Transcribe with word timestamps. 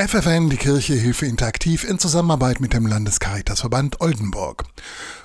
FFN, 0.00 0.48
die 0.48 0.56
Kirche 0.56 0.94
Hilfe 0.94 1.26
Interaktiv 1.26 1.84
in 1.84 1.98
Zusammenarbeit 1.98 2.58
mit 2.58 2.72
dem 2.72 2.86
Landescaritasverband 2.86 4.00
Oldenburg. 4.00 4.64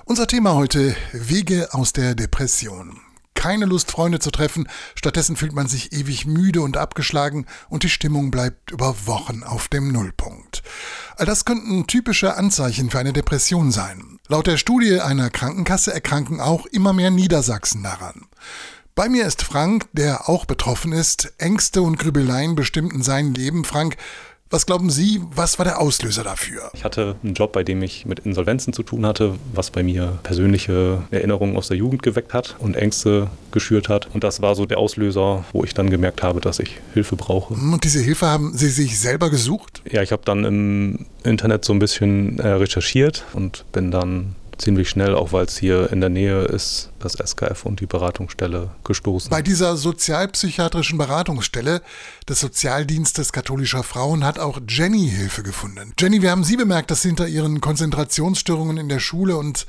Unser 0.04 0.26
Thema 0.26 0.54
heute 0.54 0.94
Wege 1.14 1.72
aus 1.72 1.94
der 1.94 2.14
Depression. 2.14 3.00
Keine 3.32 3.64
Lust, 3.64 3.90
Freunde 3.90 4.18
zu 4.18 4.30
treffen, 4.30 4.68
stattdessen 4.94 5.36
fühlt 5.36 5.54
man 5.54 5.66
sich 5.66 5.94
ewig 5.94 6.26
müde 6.26 6.60
und 6.60 6.76
abgeschlagen 6.76 7.46
und 7.70 7.84
die 7.84 7.88
Stimmung 7.88 8.30
bleibt 8.30 8.70
über 8.70 9.06
Wochen 9.06 9.44
auf 9.44 9.68
dem 9.68 9.92
Nullpunkt. 9.92 10.62
All 11.16 11.24
das 11.24 11.46
könnten 11.46 11.86
typische 11.86 12.36
Anzeichen 12.36 12.90
für 12.90 12.98
eine 12.98 13.14
Depression 13.14 13.70
sein. 13.70 14.18
Laut 14.28 14.46
der 14.46 14.58
Studie 14.58 15.00
einer 15.00 15.30
Krankenkasse 15.30 15.94
erkranken 15.94 16.38
auch 16.38 16.66
immer 16.66 16.92
mehr 16.92 17.10
Niedersachsen 17.10 17.82
daran. 17.82 18.26
Bei 18.94 19.08
mir 19.08 19.26
ist 19.26 19.42
Frank, 19.42 19.88
der 19.92 20.28
auch 20.28 20.44
betroffen 20.44 20.92
ist. 20.92 21.32
Ängste 21.38 21.80
und 21.80 21.98
Grübeleien 21.98 22.56
bestimmten 22.56 23.02
sein 23.02 23.32
Leben. 23.32 23.64
Frank, 23.64 23.96
was 24.50 24.66
glauben 24.66 24.90
Sie, 24.90 25.20
was 25.34 25.58
war 25.58 25.64
der 25.64 25.80
Auslöser 25.80 26.22
dafür? 26.22 26.70
Ich 26.74 26.84
hatte 26.84 27.16
einen 27.22 27.34
Job, 27.34 27.52
bei 27.52 27.64
dem 27.64 27.82
ich 27.82 28.06
mit 28.06 28.20
Insolvenzen 28.20 28.72
zu 28.72 28.82
tun 28.82 29.04
hatte, 29.04 29.34
was 29.52 29.70
bei 29.70 29.82
mir 29.82 30.18
persönliche 30.22 31.02
Erinnerungen 31.10 31.56
aus 31.56 31.68
der 31.68 31.76
Jugend 31.76 32.02
geweckt 32.02 32.32
hat 32.32 32.56
und 32.58 32.76
Ängste 32.76 33.28
geschürt 33.50 33.88
hat. 33.88 34.08
Und 34.14 34.22
das 34.22 34.42
war 34.42 34.54
so 34.54 34.66
der 34.66 34.78
Auslöser, 34.78 35.44
wo 35.52 35.64
ich 35.64 35.74
dann 35.74 35.90
gemerkt 35.90 36.22
habe, 36.22 36.40
dass 36.40 36.58
ich 36.60 36.78
Hilfe 36.94 37.16
brauche. 37.16 37.54
Und 37.54 37.84
diese 37.84 38.00
Hilfe 38.00 38.26
haben 38.26 38.56
Sie 38.56 38.70
sich 38.70 38.98
selber 39.00 39.30
gesucht? 39.30 39.82
Ja, 39.90 40.02
ich 40.02 40.12
habe 40.12 40.22
dann 40.24 40.44
im 40.44 41.06
Internet 41.24 41.64
so 41.64 41.72
ein 41.72 41.78
bisschen 41.78 42.38
äh, 42.38 42.48
recherchiert 42.48 43.24
und 43.32 43.64
bin 43.72 43.90
dann 43.90 44.36
ziemlich 44.58 44.88
schnell, 44.88 45.14
auch 45.14 45.32
weil 45.32 45.44
es 45.44 45.56
hier 45.56 45.92
in 45.92 46.00
der 46.00 46.10
Nähe 46.10 46.42
ist, 46.42 46.90
das 46.98 47.14
SKF 47.14 47.64
und 47.64 47.80
die 47.80 47.86
Beratungsstelle 47.86 48.70
gestoßen. 48.84 49.30
Bei 49.30 49.42
dieser 49.42 49.76
sozialpsychiatrischen 49.76 50.98
Beratungsstelle 50.98 51.82
des 52.28 52.40
Sozialdienstes 52.40 53.32
katholischer 53.32 53.82
Frauen 53.82 54.24
hat 54.24 54.38
auch 54.38 54.60
Jenny 54.68 55.08
Hilfe 55.08 55.42
gefunden. 55.42 55.92
Jenny, 55.98 56.22
wir 56.22 56.30
haben 56.30 56.44
Sie 56.44 56.56
bemerkt, 56.56 56.90
dass 56.90 57.02
hinter 57.02 57.28
Ihren 57.28 57.60
Konzentrationsstörungen 57.60 58.76
in 58.78 58.88
der 58.88 59.00
Schule 59.00 59.36
und 59.36 59.66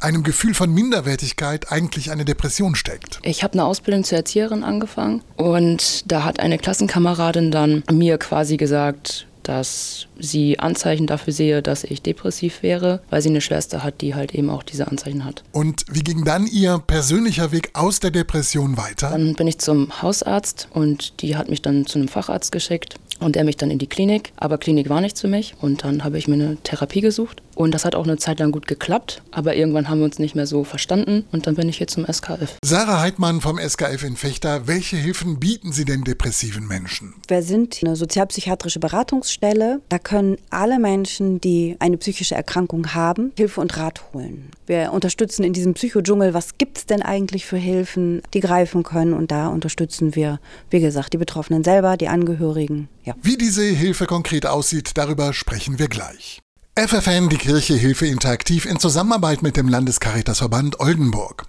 einem 0.00 0.22
Gefühl 0.22 0.54
von 0.54 0.72
Minderwertigkeit 0.72 1.72
eigentlich 1.72 2.10
eine 2.10 2.24
Depression 2.24 2.74
steckt. 2.74 3.18
Ich 3.22 3.42
habe 3.42 3.54
eine 3.54 3.64
Ausbildung 3.64 4.04
zur 4.04 4.18
Erzieherin 4.18 4.62
angefangen 4.62 5.22
und 5.36 6.10
da 6.10 6.24
hat 6.24 6.40
eine 6.40 6.58
Klassenkameradin 6.58 7.50
dann 7.50 7.82
mir 7.90 8.18
quasi 8.18 8.56
gesagt, 8.56 9.27
dass 9.48 10.08
sie 10.18 10.58
Anzeichen 10.58 11.06
dafür 11.06 11.32
sehe, 11.32 11.62
dass 11.62 11.82
ich 11.82 12.02
depressiv 12.02 12.62
wäre, 12.62 13.00
weil 13.08 13.22
sie 13.22 13.30
eine 13.30 13.40
Schwester 13.40 13.82
hat, 13.82 14.02
die 14.02 14.14
halt 14.14 14.34
eben 14.34 14.50
auch 14.50 14.62
diese 14.62 14.88
Anzeichen 14.88 15.24
hat. 15.24 15.42
Und 15.52 15.86
wie 15.90 16.02
ging 16.02 16.24
dann 16.24 16.46
Ihr 16.46 16.78
persönlicher 16.78 17.50
Weg 17.50 17.70
aus 17.72 17.98
der 17.98 18.10
Depression 18.10 18.76
weiter? 18.76 19.10
Dann 19.10 19.34
bin 19.34 19.46
ich 19.46 19.58
zum 19.58 20.02
Hausarzt 20.02 20.68
und 20.72 21.22
die 21.22 21.36
hat 21.36 21.48
mich 21.48 21.62
dann 21.62 21.86
zu 21.86 21.98
einem 21.98 22.08
Facharzt 22.08 22.52
geschickt 22.52 22.96
und 23.20 23.36
er 23.36 23.44
mich 23.44 23.56
dann 23.56 23.70
in 23.70 23.78
die 23.78 23.86
Klinik. 23.86 24.32
Aber 24.36 24.58
Klinik 24.58 24.88
war 24.88 25.00
nichts 25.00 25.20
für 25.20 25.28
mich 25.28 25.54
und 25.60 25.84
dann 25.84 26.04
habe 26.04 26.18
ich 26.18 26.28
mir 26.28 26.34
eine 26.34 26.56
Therapie 26.62 27.00
gesucht 27.00 27.42
und 27.54 27.72
das 27.72 27.84
hat 27.84 27.94
auch 27.94 28.04
eine 28.04 28.18
Zeit 28.18 28.38
lang 28.38 28.52
gut 28.52 28.68
geklappt, 28.68 29.22
aber 29.32 29.56
irgendwann 29.56 29.88
haben 29.88 29.98
wir 29.98 30.04
uns 30.04 30.18
nicht 30.18 30.34
mehr 30.34 30.46
so 30.46 30.64
verstanden 30.64 31.24
und 31.32 31.46
dann 31.46 31.56
bin 31.56 31.68
ich 31.68 31.78
hier 31.78 31.88
zum 31.88 32.06
SKF. 32.06 32.56
Sarah 32.62 33.00
Heidmann 33.00 33.40
vom 33.40 33.58
SKF 33.58 34.04
in 34.04 34.16
Fechter, 34.16 34.66
welche 34.66 34.96
Hilfen 34.96 35.40
bieten 35.40 35.72
Sie 35.72 35.84
denn 35.84 36.04
depressiven 36.04 36.66
Menschen? 36.66 37.14
Wir 37.26 37.42
sind 37.42 37.80
eine 37.82 37.96
sozialpsychiatrische 37.96 38.78
Beratungsstelle. 38.78 39.37
Da 39.40 39.98
können 39.98 40.36
alle 40.50 40.78
Menschen, 40.78 41.40
die 41.40 41.76
eine 41.78 41.96
psychische 41.96 42.34
Erkrankung 42.34 42.94
haben, 42.94 43.32
Hilfe 43.36 43.60
und 43.60 43.76
Rat 43.76 44.12
holen. 44.12 44.50
Wir 44.66 44.92
unterstützen 44.92 45.44
in 45.44 45.52
diesem 45.52 45.74
Psychodschungel, 45.74 46.34
was 46.34 46.58
gibt 46.58 46.78
es 46.78 46.86
denn 46.86 47.02
eigentlich 47.02 47.46
für 47.46 47.56
Hilfen, 47.56 48.22
die 48.34 48.40
greifen 48.40 48.82
können 48.82 49.14
und 49.14 49.30
da 49.30 49.48
unterstützen 49.48 50.14
wir, 50.14 50.40
wie 50.70 50.80
gesagt, 50.80 51.12
die 51.12 51.18
Betroffenen 51.18 51.64
selber, 51.64 51.96
die 51.96 52.08
Angehörigen. 52.08 52.88
Ja. 53.04 53.14
Wie 53.22 53.36
diese 53.36 53.62
Hilfe 53.62 54.06
konkret 54.06 54.46
aussieht, 54.46 54.92
darüber 54.94 55.32
sprechen 55.32 55.78
wir 55.78 55.88
gleich. 55.88 56.40
FFN, 56.76 57.28
die 57.28 57.38
Kirche 57.38 57.74
Hilfe 57.74 58.06
Interaktiv 58.06 58.64
in 58.64 58.78
Zusammenarbeit 58.78 59.42
mit 59.42 59.56
dem 59.56 59.68
Landescaritasverband 59.68 60.78
Oldenburg. 60.78 61.46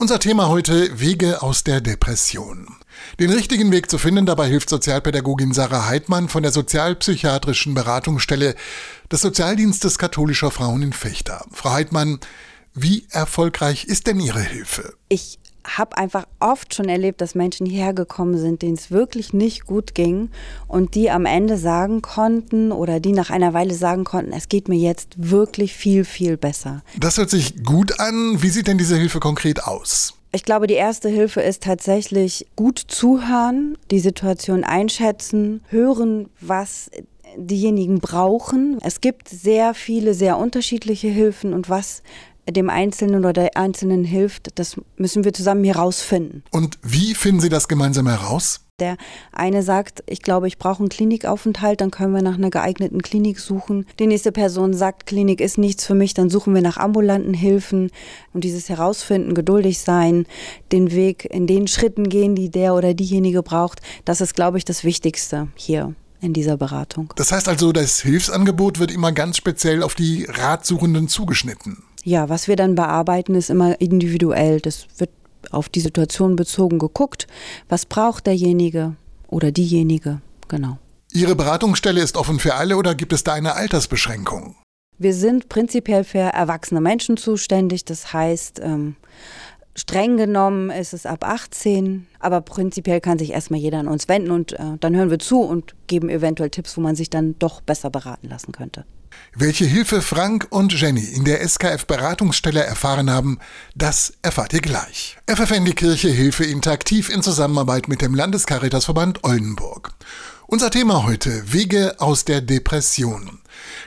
Unser 0.00 0.20
Thema 0.20 0.46
heute 0.46 1.00
Wege 1.00 1.42
aus 1.42 1.64
der 1.64 1.80
Depression. 1.80 2.68
Den 3.18 3.30
richtigen 3.32 3.72
Weg 3.72 3.90
zu 3.90 3.98
finden, 3.98 4.26
dabei 4.26 4.46
hilft 4.46 4.70
Sozialpädagogin 4.70 5.52
Sarah 5.52 5.88
Heidmann 5.88 6.28
von 6.28 6.44
der 6.44 6.52
Sozialpsychiatrischen 6.52 7.74
Beratungsstelle 7.74 8.54
des 9.10 9.20
Sozialdienstes 9.22 9.98
katholischer 9.98 10.52
Frauen 10.52 10.82
in 10.82 10.92
Fechter. 10.92 11.44
Frau 11.50 11.70
Heidmann, 11.70 12.20
wie 12.74 13.08
erfolgreich 13.10 13.86
ist 13.86 14.06
denn 14.06 14.20
Ihre 14.20 14.40
Hilfe? 14.40 14.94
Ich 15.08 15.40
habe 15.76 15.96
einfach 15.98 16.26
oft 16.40 16.74
schon 16.74 16.88
erlebt, 16.88 17.20
dass 17.20 17.34
Menschen 17.34 17.66
hierher 17.66 17.92
gekommen 17.92 18.38
sind, 18.38 18.62
denen 18.62 18.74
es 18.74 18.90
wirklich 18.90 19.32
nicht 19.32 19.66
gut 19.66 19.94
ging 19.94 20.30
und 20.66 20.94
die 20.94 21.10
am 21.10 21.26
Ende 21.26 21.58
sagen 21.58 22.00
konnten 22.00 22.72
oder 22.72 23.00
die 23.00 23.12
nach 23.12 23.30
einer 23.30 23.52
Weile 23.52 23.74
sagen 23.74 24.04
konnten, 24.04 24.32
es 24.32 24.48
geht 24.48 24.68
mir 24.68 24.78
jetzt 24.78 25.14
wirklich 25.16 25.74
viel, 25.74 26.04
viel 26.04 26.36
besser. 26.36 26.82
Das 26.98 27.18
hört 27.18 27.30
sich 27.30 27.64
gut 27.64 28.00
an. 28.00 28.42
Wie 28.42 28.48
sieht 28.48 28.66
denn 28.66 28.78
diese 28.78 28.96
Hilfe 28.96 29.20
konkret 29.20 29.64
aus? 29.64 30.14
Ich 30.30 30.44
glaube, 30.44 30.66
die 30.66 30.74
erste 30.74 31.08
Hilfe 31.08 31.40
ist 31.40 31.62
tatsächlich 31.62 32.46
gut 32.54 32.78
zuhören, 32.78 33.78
die 33.90 33.98
Situation 33.98 34.62
einschätzen, 34.62 35.62
hören, 35.68 36.28
was 36.40 36.90
diejenigen 37.36 38.00
brauchen. 38.00 38.78
Es 38.82 39.00
gibt 39.00 39.28
sehr 39.28 39.74
viele, 39.74 40.14
sehr 40.14 40.38
unterschiedliche 40.38 41.08
Hilfen 41.08 41.52
und 41.52 41.68
was 41.68 42.02
dem 42.50 42.70
Einzelnen 42.70 43.20
oder 43.20 43.32
der 43.32 43.56
Einzelnen 43.56 44.04
hilft, 44.04 44.58
das 44.58 44.80
müssen 44.96 45.24
wir 45.24 45.32
zusammen 45.32 45.64
herausfinden. 45.64 46.42
Und 46.50 46.78
wie 46.82 47.14
finden 47.14 47.40
Sie 47.40 47.48
das 47.48 47.68
gemeinsam 47.68 48.08
heraus? 48.08 48.60
Der 48.80 48.96
eine 49.32 49.64
sagt, 49.64 50.04
ich 50.06 50.22
glaube, 50.22 50.46
ich 50.46 50.56
brauche 50.56 50.78
einen 50.78 50.88
Klinikaufenthalt, 50.88 51.80
dann 51.80 51.90
können 51.90 52.14
wir 52.14 52.22
nach 52.22 52.36
einer 52.36 52.50
geeigneten 52.50 53.02
Klinik 53.02 53.40
suchen. 53.40 53.86
Die 53.98 54.06
nächste 54.06 54.30
Person 54.30 54.72
sagt, 54.72 55.06
Klinik 55.06 55.40
ist 55.40 55.58
nichts 55.58 55.84
für 55.84 55.94
mich, 55.94 56.14
dann 56.14 56.30
suchen 56.30 56.54
wir 56.54 56.62
nach 56.62 56.76
ambulanten 56.76 57.34
Hilfen. 57.34 57.90
Und 58.32 58.44
dieses 58.44 58.68
Herausfinden, 58.68 59.34
geduldig 59.34 59.80
sein, 59.80 60.26
den 60.70 60.92
Weg 60.92 61.24
in 61.24 61.48
den 61.48 61.66
Schritten 61.66 62.08
gehen, 62.08 62.36
die 62.36 62.50
der 62.50 62.74
oder 62.74 62.94
diejenige 62.94 63.42
braucht, 63.42 63.80
das 64.04 64.20
ist, 64.20 64.36
glaube 64.36 64.58
ich, 64.58 64.64
das 64.64 64.84
Wichtigste 64.84 65.48
hier 65.56 65.96
in 66.20 66.32
dieser 66.32 66.56
Beratung. 66.56 67.12
Das 67.16 67.32
heißt 67.32 67.48
also, 67.48 67.72
das 67.72 68.00
Hilfsangebot 68.00 68.78
wird 68.78 68.92
immer 68.92 69.10
ganz 69.10 69.36
speziell 69.36 69.82
auf 69.82 69.96
die 69.96 70.24
Ratsuchenden 70.24 71.08
zugeschnitten. 71.08 71.82
Ja, 72.04 72.28
was 72.28 72.48
wir 72.48 72.56
dann 72.56 72.74
bearbeiten, 72.74 73.34
ist 73.34 73.50
immer 73.50 73.80
individuell. 73.80 74.60
Das 74.60 74.86
wird 74.96 75.10
auf 75.50 75.68
die 75.68 75.80
Situation 75.80 76.36
bezogen 76.36 76.78
geguckt. 76.78 77.26
Was 77.68 77.86
braucht 77.86 78.26
derjenige 78.26 78.96
oder 79.28 79.52
diejenige? 79.52 80.20
Genau. 80.48 80.78
Ihre 81.12 81.34
Beratungsstelle 81.34 82.00
ist 82.00 82.16
offen 82.16 82.38
für 82.38 82.54
alle 82.54 82.76
oder 82.76 82.94
gibt 82.94 83.12
es 83.12 83.24
da 83.24 83.32
eine 83.32 83.54
Altersbeschränkung? 83.54 84.56
Wir 84.98 85.14
sind 85.14 85.48
prinzipiell 85.48 86.04
für 86.04 86.18
erwachsene 86.18 86.80
Menschen 86.80 87.16
zuständig. 87.16 87.84
Das 87.84 88.12
heißt, 88.12 88.60
ähm, 88.62 88.96
streng 89.78 90.16
genommen 90.16 90.70
ist 90.70 90.92
es 90.92 91.06
ab 91.06 91.24
18, 91.24 92.06
aber 92.18 92.40
prinzipiell 92.40 93.00
kann 93.00 93.18
sich 93.18 93.32
erstmal 93.32 93.60
jeder 93.60 93.78
an 93.78 93.88
uns 93.88 94.08
wenden 94.08 94.30
und 94.30 94.52
äh, 94.52 94.76
dann 94.80 94.96
hören 94.96 95.10
wir 95.10 95.18
zu 95.18 95.40
und 95.40 95.74
geben 95.86 96.10
eventuell 96.10 96.50
Tipps, 96.50 96.76
wo 96.76 96.80
man 96.80 96.96
sich 96.96 97.10
dann 97.10 97.36
doch 97.38 97.60
besser 97.60 97.90
beraten 97.90 98.28
lassen 98.28 98.52
könnte. 98.52 98.84
Welche 99.34 99.64
Hilfe 99.64 100.02
Frank 100.02 100.48
und 100.50 100.78
Jenny 100.78 101.04
in 101.04 101.24
der 101.24 101.46
SKF-Beratungsstelle 101.46 102.62
erfahren 102.62 103.10
haben, 103.10 103.38
das 103.74 104.14
erfahrt 104.22 104.52
ihr 104.52 104.60
gleich. 104.60 105.16
FFN 105.26 105.64
die 105.64 105.74
Kirche 105.74 106.08
Hilfe 106.08 106.44
interaktiv 106.44 107.08
in 107.08 107.22
Zusammenarbeit 107.22 107.88
mit 107.88 108.02
dem 108.02 108.14
Landescaritasverband 108.14 109.24
Oldenburg. 109.24 109.92
Unser 110.46 110.70
Thema 110.70 111.04
heute 111.04 111.52
Wege 111.52 111.96
aus 111.98 112.24
der 112.24 112.40
Depression. 112.40 113.40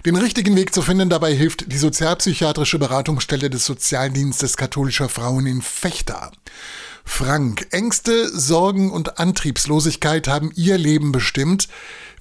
Den 0.05 0.15
richtigen 0.15 0.55
Weg 0.55 0.73
zu 0.73 0.81
finden 0.81 1.09
dabei 1.09 1.33
hilft 1.33 1.71
die 1.71 1.77
sozialpsychiatrische 1.77 2.79
Beratungsstelle 2.79 3.49
des 3.49 3.65
Sozialdienstes 3.65 4.57
katholischer 4.57 5.09
Frauen 5.09 5.45
in 5.45 5.61
Fechter. 5.61 6.31
Frank, 7.03 7.67
Ängste, 7.71 8.29
Sorgen 8.29 8.91
und 8.91 9.19
Antriebslosigkeit 9.19 10.27
haben 10.27 10.51
ihr 10.55 10.77
Leben 10.77 11.11
bestimmt. 11.11 11.67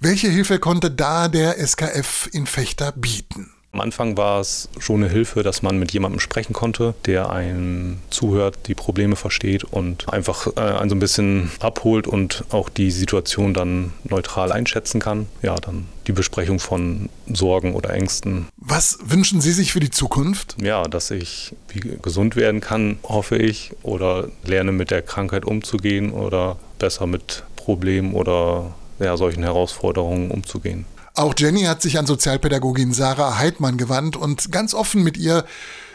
Welche 0.00 0.28
Hilfe 0.28 0.58
konnte 0.58 0.90
da 0.90 1.28
der 1.28 1.64
SKF 1.64 2.28
in 2.32 2.46
Fechter 2.46 2.92
bieten? 2.92 3.52
Am 3.72 3.80
Anfang 3.80 4.16
war 4.16 4.40
es 4.40 4.68
schon 4.78 5.04
eine 5.04 5.12
Hilfe, 5.12 5.44
dass 5.44 5.62
man 5.62 5.78
mit 5.78 5.92
jemandem 5.92 6.18
sprechen 6.18 6.52
konnte, 6.52 6.94
der 7.06 7.30
einem 7.30 7.98
zuhört, 8.10 8.66
die 8.66 8.74
Probleme 8.74 9.14
versteht 9.14 9.62
und 9.62 10.12
einfach 10.12 10.48
äh, 10.56 10.60
einen 10.60 10.90
so 10.90 10.96
ein 10.96 10.98
bisschen 10.98 11.50
abholt 11.60 12.08
und 12.08 12.44
auch 12.50 12.68
die 12.68 12.90
Situation 12.90 13.54
dann 13.54 13.92
neutral 14.02 14.50
einschätzen 14.50 15.00
kann. 15.00 15.28
Ja, 15.42 15.54
dann 15.54 15.86
die 16.08 16.12
Besprechung 16.12 16.58
von 16.58 17.10
Sorgen 17.32 17.74
oder 17.74 17.90
Ängsten. 17.90 18.48
Was 18.56 18.98
wünschen 19.04 19.40
Sie 19.40 19.52
sich 19.52 19.72
für 19.72 19.80
die 19.80 19.90
Zukunft? 19.90 20.56
Ja, 20.60 20.82
dass 20.82 21.12
ich 21.12 21.54
gesund 22.02 22.34
werden 22.34 22.60
kann, 22.60 22.98
hoffe 23.04 23.36
ich, 23.36 23.70
oder 23.84 24.28
lerne 24.44 24.72
mit 24.72 24.90
der 24.90 25.02
Krankheit 25.02 25.44
umzugehen 25.44 26.10
oder 26.10 26.56
besser 26.80 27.06
mit 27.06 27.44
Problemen 27.54 28.14
oder 28.14 28.74
ja, 28.98 29.16
solchen 29.16 29.44
Herausforderungen 29.44 30.32
umzugehen. 30.32 30.86
Auch 31.20 31.34
Jenny 31.36 31.64
hat 31.64 31.82
sich 31.82 31.98
an 31.98 32.06
Sozialpädagogin 32.06 32.94
Sarah 32.94 33.36
Heidmann 33.36 33.76
gewandt 33.76 34.16
und 34.16 34.50
ganz 34.50 34.72
offen 34.72 35.02
mit 35.02 35.18
ihr 35.18 35.44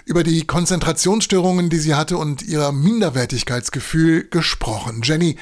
über 0.06 0.22
die 0.22 0.46
Konzentrationsstörungen, 0.46 1.72
die 1.72 1.80
sie 1.80 1.96
hatte 1.96 2.18
und 2.18 2.44
ihr 2.44 2.72
Minderwertigkeitsgefühl 2.72 4.28
gesprochen. 4.30 5.02
Jenny, 5.04 5.38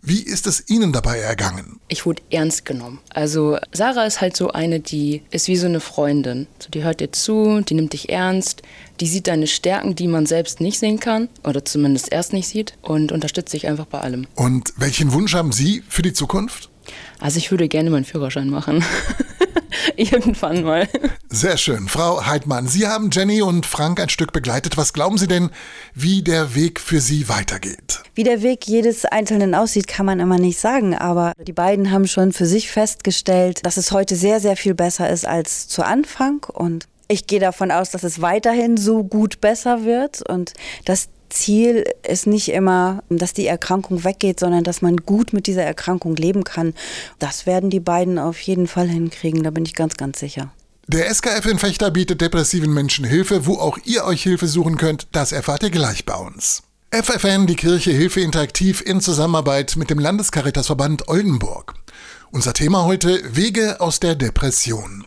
Wie 0.00 0.20
ist 0.20 0.46
es 0.46 0.70
Ihnen 0.70 0.92
dabei 0.92 1.18
ergangen? 1.18 1.80
Ich 1.88 2.06
wurde 2.06 2.22
ernst 2.30 2.64
genommen. 2.64 3.00
Also 3.10 3.58
Sarah 3.72 4.04
ist 4.04 4.20
halt 4.20 4.36
so 4.36 4.52
eine, 4.52 4.78
die 4.78 5.22
ist 5.32 5.48
wie 5.48 5.56
so 5.56 5.66
eine 5.66 5.80
Freundin. 5.80 6.46
So, 6.60 6.70
die 6.70 6.84
hört 6.84 7.00
dir 7.00 7.10
zu, 7.10 7.62
die 7.62 7.74
nimmt 7.74 7.94
dich 7.94 8.10
ernst, 8.10 8.62
die 9.00 9.08
sieht 9.08 9.26
deine 9.26 9.48
Stärken, 9.48 9.96
die 9.96 10.06
man 10.06 10.26
selbst 10.26 10.60
nicht 10.60 10.78
sehen 10.78 11.00
kann 11.00 11.28
oder 11.42 11.64
zumindest 11.64 12.12
erst 12.12 12.32
nicht 12.32 12.46
sieht 12.46 12.74
und 12.82 13.10
unterstützt 13.10 13.52
dich 13.52 13.66
einfach 13.66 13.86
bei 13.86 13.98
allem. 13.98 14.28
Und 14.36 14.74
welchen 14.76 15.12
Wunsch 15.12 15.34
haben 15.34 15.50
Sie 15.50 15.82
für 15.88 16.02
die 16.02 16.12
Zukunft? 16.12 16.70
Also 17.20 17.38
ich 17.38 17.50
würde 17.50 17.68
gerne 17.68 17.90
meinen 17.90 18.04
Führerschein 18.04 18.50
machen. 18.50 18.84
Irgendwann 19.96 20.64
mal. 20.64 20.88
Sehr 21.28 21.56
schön. 21.56 21.88
Frau 21.88 22.26
Heidmann, 22.26 22.66
Sie 22.68 22.86
haben 22.86 23.10
Jenny 23.10 23.42
und 23.42 23.66
Frank 23.66 24.00
ein 24.00 24.08
Stück 24.08 24.32
begleitet. 24.32 24.76
Was 24.76 24.92
glauben 24.92 25.18
Sie 25.18 25.26
denn, 25.26 25.50
wie 25.94 26.22
der 26.22 26.54
Weg 26.54 26.80
für 26.80 27.00
Sie 27.00 27.28
weitergeht? 27.28 28.02
Wie 28.14 28.24
der 28.24 28.42
Weg 28.42 28.66
jedes 28.66 29.04
Einzelnen 29.04 29.54
aussieht, 29.54 29.88
kann 29.88 30.06
man 30.06 30.20
immer 30.20 30.38
nicht 30.38 30.58
sagen. 30.58 30.94
Aber 30.94 31.32
die 31.46 31.52
beiden 31.52 31.90
haben 31.90 32.06
schon 32.06 32.32
für 32.32 32.46
sich 32.46 32.70
festgestellt, 32.70 33.64
dass 33.64 33.76
es 33.76 33.92
heute 33.92 34.16
sehr, 34.16 34.40
sehr 34.40 34.56
viel 34.56 34.74
besser 34.74 35.08
ist 35.10 35.26
als 35.26 35.68
zu 35.68 35.82
Anfang. 35.84 36.44
Und 36.52 36.86
ich 37.08 37.26
gehe 37.26 37.40
davon 37.40 37.70
aus, 37.70 37.90
dass 37.90 38.02
es 38.02 38.20
weiterhin 38.20 38.76
so 38.76 39.04
gut 39.04 39.40
besser 39.40 39.84
wird 39.84 40.28
und 40.28 40.52
dass 40.84 41.08
Ziel 41.28 41.84
ist 42.06 42.26
nicht 42.26 42.50
immer, 42.50 43.02
dass 43.08 43.32
die 43.32 43.46
Erkrankung 43.46 44.04
weggeht, 44.04 44.40
sondern 44.40 44.64
dass 44.64 44.82
man 44.82 44.96
gut 44.96 45.32
mit 45.32 45.46
dieser 45.46 45.62
Erkrankung 45.62 46.16
leben 46.16 46.44
kann. 46.44 46.74
Das 47.18 47.46
werden 47.46 47.70
die 47.70 47.80
beiden 47.80 48.18
auf 48.18 48.38
jeden 48.40 48.66
Fall 48.66 48.88
hinkriegen, 48.88 49.42
da 49.42 49.50
bin 49.50 49.64
ich 49.64 49.74
ganz, 49.74 49.96
ganz 49.96 50.20
sicher. 50.20 50.52
Der 50.88 51.12
SKF 51.12 51.44
in 51.46 51.58
Fechter 51.58 51.90
bietet 51.90 52.20
depressiven 52.20 52.72
Menschen 52.72 53.04
Hilfe. 53.04 53.44
Wo 53.44 53.54
auch 53.54 53.76
ihr 53.84 54.04
euch 54.04 54.22
Hilfe 54.22 54.46
suchen 54.46 54.76
könnt, 54.76 55.08
das 55.10 55.32
erfahrt 55.32 55.64
ihr 55.64 55.70
gleich 55.70 56.04
bei 56.04 56.14
uns. 56.14 56.62
FFN, 56.92 57.48
die 57.48 57.56
Kirche 57.56 57.90
Hilfe 57.90 58.20
Interaktiv 58.20 58.82
in 58.86 59.00
Zusammenarbeit 59.00 59.74
mit 59.76 59.90
dem 59.90 59.98
Landescaritasverband 59.98 61.08
Oldenburg. 61.08 61.74
Unser 62.30 62.52
Thema 62.52 62.84
heute 62.84 63.20
Wege 63.34 63.80
aus 63.80 63.98
der 63.98 64.14
Depression. 64.14 65.04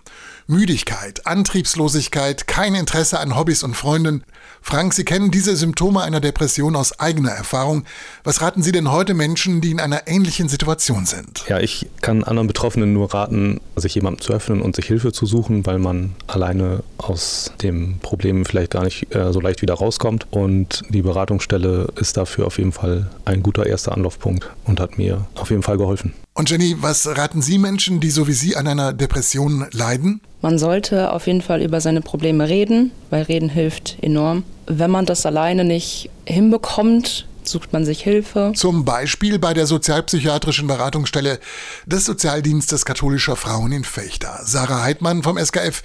Müdigkeit, 0.49 1.27
Antriebslosigkeit, 1.27 2.47
kein 2.47 2.73
Interesse 2.73 3.19
an 3.19 3.37
Hobbys 3.37 3.61
und 3.61 3.75
Freunden. 3.75 4.23
Frank, 4.63 4.95
Sie 4.95 5.05
kennen 5.05 5.29
diese 5.29 5.55
Symptome 5.55 6.01
einer 6.01 6.19
Depression 6.21 6.75
aus 6.75 6.99
eigener 6.99 7.29
Erfahrung. 7.29 7.85
Was 8.23 8.41
raten 8.41 8.63
Sie 8.63 8.71
denn 8.71 8.91
heute 8.91 9.13
Menschen, 9.13 9.61
die 9.61 9.69
in 9.69 9.79
einer 9.79 10.07
ähnlichen 10.07 10.49
Situation 10.49 11.05
sind? 11.05 11.45
Ja, 11.47 11.59
ich 11.59 11.87
kann 12.01 12.23
anderen 12.23 12.47
Betroffenen 12.47 12.93
nur 12.93 13.13
raten, 13.13 13.61
sich 13.75 13.93
jemandem 13.93 14.21
zu 14.21 14.33
öffnen 14.33 14.61
und 14.63 14.75
sich 14.75 14.87
Hilfe 14.87 15.11
zu 15.11 15.27
suchen, 15.27 15.67
weil 15.67 15.77
man 15.77 16.15
alleine 16.25 16.81
aus 16.97 17.51
dem 17.61 17.99
Problem 17.99 18.43
vielleicht 18.43 18.71
gar 18.71 18.85
nicht 18.85 19.13
äh, 19.13 19.31
so 19.31 19.39
leicht 19.39 19.61
wieder 19.61 19.75
rauskommt. 19.75 20.25
Und 20.31 20.81
die 20.89 21.03
Beratungsstelle 21.03 21.89
ist 21.95 22.17
dafür 22.17 22.47
auf 22.47 22.57
jeden 22.57 22.71
Fall 22.71 23.11
ein 23.23 23.43
guter 23.43 23.67
erster 23.67 23.91
Anlaufpunkt 23.91 24.49
und 24.65 24.79
hat 24.79 24.97
mir 24.97 25.27
auf 25.35 25.51
jeden 25.51 25.61
Fall 25.61 25.77
geholfen. 25.77 26.15
Und 26.39 26.49
Jenny, 26.49 26.77
was 26.79 27.05
raten 27.05 27.41
Sie 27.41 27.57
Menschen, 27.57 27.99
die 27.99 28.09
so 28.09 28.29
wie 28.29 28.31
Sie 28.31 28.55
an 28.55 28.65
einer 28.65 28.93
Depression 28.93 29.67
leiden? 29.73 30.21
Man 30.41 30.57
sollte 30.57 31.11
auf 31.11 31.27
jeden 31.27 31.41
Fall 31.41 31.61
über 31.61 31.81
seine 31.81 31.99
Probleme 31.99 32.47
reden, 32.47 32.91
weil 33.09 33.23
Reden 33.23 33.49
hilft 33.49 33.97
enorm. 34.01 34.45
Wenn 34.65 34.89
man 34.89 35.05
das 35.05 35.25
alleine 35.25 35.65
nicht 35.65 36.09
hinbekommt, 36.25 37.27
sucht 37.43 37.73
man 37.73 37.83
sich 37.83 38.01
Hilfe. 38.03 38.53
Zum 38.55 38.85
Beispiel 38.85 39.37
bei 39.37 39.53
der 39.53 39.67
sozialpsychiatrischen 39.67 40.65
Beratungsstelle 40.65 41.39
des 41.85 42.05
Sozialdienstes 42.05 42.85
katholischer 42.85 43.35
Frauen 43.35 43.73
in 43.73 43.83
Fechter. 43.83 44.39
Sarah 44.45 44.83
Heidmann 44.83 45.23
vom 45.23 45.37
SKF. 45.37 45.83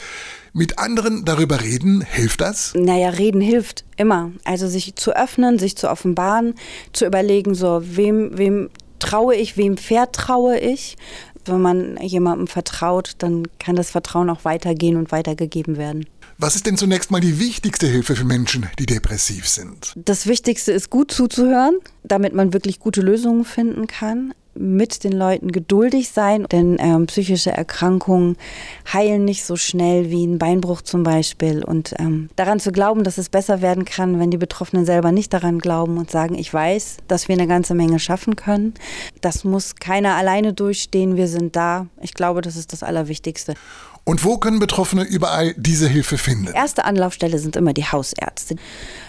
Mit 0.53 0.79
anderen 0.79 1.25
darüber 1.25 1.63
reden, 1.63 2.07
hilft 2.09 2.41
das? 2.41 2.75
Naja, 2.77 3.09
reden 3.09 3.41
hilft 3.41 3.83
immer. 3.97 4.31
Also 4.45 4.69
sich 4.69 4.95
zu 4.95 5.17
öffnen, 5.17 5.59
sich 5.59 5.77
zu 5.77 5.91
offenbaren, 5.91 6.55
zu 6.93 7.07
überlegen, 7.07 7.57
so, 7.57 7.83
wem, 7.83 8.39
wem 8.39 8.71
traue 8.99 9.35
ich, 9.35 9.57
wem 9.57 9.77
vertraue 9.77 10.59
ich. 10.59 10.97
Wenn 11.47 11.61
man 11.61 11.99
jemandem 11.99 12.47
vertraut, 12.47 13.13
dann 13.19 13.47
kann 13.59 13.77
das 13.77 13.91
Vertrauen 13.91 14.31
auch 14.31 14.45
weitergehen 14.45 14.97
und 14.97 15.13
weitergegeben 15.13 15.77
werden. 15.77 16.07
Was 16.39 16.57
ist 16.57 16.67
denn 16.67 16.77
zunächst 16.77 17.11
mal 17.11 17.21
die 17.21 17.39
wichtigste 17.39 17.87
Hilfe 17.87 18.17
für 18.17 18.25
Menschen, 18.25 18.69
die 18.79 18.87
depressiv 18.87 19.47
sind? 19.47 19.93
Das 19.95 20.27
Wichtigste 20.27 20.73
ist 20.73 20.91
gut 20.91 21.13
zuzuhören, 21.13 21.77
damit 22.03 22.35
man 22.35 22.53
wirklich 22.53 22.81
gute 22.81 23.03
Lösungen 23.03 23.45
finden 23.45 23.87
kann 23.87 24.33
mit 24.55 25.05
den 25.05 25.13
Leuten 25.13 25.53
geduldig 25.53 26.11
sein, 26.11 26.47
denn 26.51 26.77
ähm, 26.81 27.07
psychische 27.07 27.51
Erkrankungen 27.51 28.37
heilen 28.93 29.25
nicht 29.25 29.45
so 29.45 29.57
schnell 29.57 30.11
wie 30.11 30.27
ein 30.27 30.39
Beinbruch 30.39 30.83
zum 30.83 31.03
Beispiel. 31.03 31.65
Und 31.65 31.95
ähm, 31.99 32.31
daran 32.37 32.61
zu 32.61 32.73
glauben, 32.73 33.05
dass 33.05 33.19
es 33.19 33.29
besser 33.29 33.63
werden 33.63 33.85
kann, 33.85 34.19
wenn 34.19 34.31
die 34.31 34.39
Betroffenen 34.39 34.85
selber 34.85 35.13
nicht 35.13 35.33
daran 35.33 35.59
glauben 35.59 35.99
und 35.99 36.11
sagen, 36.11 36.35
ich 36.35 36.53
weiß, 36.53 36.99
dass 37.09 37.29
wir 37.29 37.35
eine 37.35 37.47
ganze 37.47 37.75
Menge 37.75 37.99
schaffen 37.99 38.37
können. 38.37 38.75
Das 39.21 39.45
muss 39.45 39.77
keiner 39.77 40.15
alleine 40.15 40.53
durchstehen, 40.53 41.17
wir 41.17 41.29
sind 41.29 41.57
da. 41.57 41.87
Ich 42.01 42.15
glaube, 42.15 42.41
das 42.41 42.57
ist 42.57 42.73
das 42.73 42.83
Allerwichtigste. 42.83 43.55
Und 44.05 44.23
wo 44.23 44.37
können 44.37 44.59
Betroffene 44.59 45.03
überall 45.03 45.55
diese 45.57 45.89
Hilfe 45.89 46.19
finden? 46.19 46.53
Erste 46.53 46.85
Anlaufstelle 46.85 47.39
sind 47.39 47.57
immer 47.57 47.73
die 47.73 47.87
Hausärzte. 47.87 48.57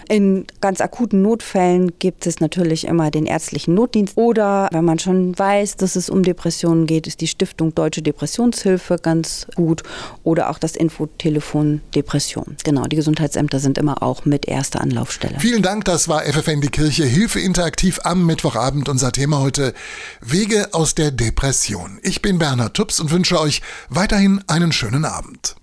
In 0.08 0.46
ganz 0.60 0.80
akuten 0.80 1.22
Notfällen 1.22 1.98
gibt 1.98 2.26
es 2.26 2.38
natürlich 2.40 2.86
immer 2.86 3.10
den 3.10 3.26
ärztlichen 3.26 3.74
Notdienst. 3.74 4.16
Oder 4.16 4.68
wenn 4.72 4.84
man 4.84 4.98
schon 4.98 5.36
weiß, 5.36 5.76
dass 5.76 5.96
es 5.96 6.08
um 6.08 6.22
Depressionen 6.22 6.86
geht, 6.86 7.06
ist 7.06 7.20
die 7.20 7.26
Stiftung 7.26 7.74
Deutsche 7.74 8.02
Depressionshilfe 8.02 8.98
ganz 9.02 9.46
gut. 9.56 9.82
Oder 10.22 10.50
auch 10.50 10.58
das 10.58 10.76
Infotelefon 10.76 11.80
Depression. 11.94 12.56
Genau, 12.64 12.84
die 12.84 12.96
Gesundheitsämter 12.96 13.58
sind 13.58 13.78
immer 13.78 14.02
auch 14.02 14.24
mit 14.24 14.46
erster 14.46 14.80
Anlaufstelle. 14.80 15.40
Vielen 15.40 15.62
Dank, 15.62 15.84
das 15.86 16.08
war 16.08 16.22
FFN 16.22 16.60
die 16.60 16.68
Kirche 16.68 17.04
Hilfe 17.04 17.40
interaktiv 17.40 17.98
am 18.04 18.26
Mittwochabend. 18.26 18.88
Unser 18.88 19.10
Thema 19.10 19.40
heute 19.40 19.74
Wege 20.20 20.68
aus 20.72 20.94
der 20.94 21.10
Depression. 21.10 21.98
Ich 22.02 22.22
bin 22.22 22.38
Bernhard 22.38 22.74
Tups 22.74 23.00
und 23.00 23.10
wünsche 23.10 23.40
euch 23.40 23.60
weiterhin 23.88 24.42
einen 24.46 24.72
schönen 24.72 25.04
Abend. 25.04 25.56